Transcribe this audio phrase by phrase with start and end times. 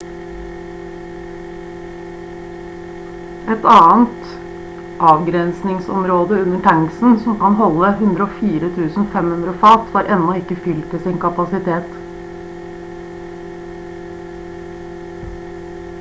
[3.55, 4.31] et annet
[5.09, 8.73] avgrensningsområde under tanksene som kan holde 104
[9.15, 11.93] 500 fat var ennå ikke fylt til sin kapasitet